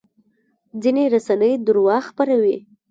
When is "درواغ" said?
1.67-2.03